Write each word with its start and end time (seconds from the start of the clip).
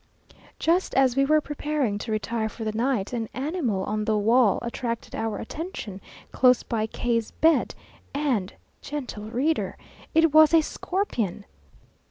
Just 0.57 0.95
as 0.95 1.15
we 1.15 1.25
were 1.25 1.39
preparing 1.41 1.99
to 1.99 2.11
retire 2.11 2.49
for 2.49 2.63
the 2.63 2.71
night, 2.71 3.13
an 3.13 3.29
animal 3.35 3.83
on 3.83 4.03
the 4.05 4.17
wall 4.17 4.57
attracted 4.63 5.13
our 5.13 5.37
attention, 5.37 6.01
close 6.31 6.63
by 6.63 6.87
K 6.87 7.19
's 7.19 7.29
bed 7.29 7.75
and, 8.11 8.51
gentle 8.81 9.25
reader! 9.29 9.77
it 10.15 10.33
was 10.33 10.55
a 10.55 10.61
scorpion! 10.61 11.45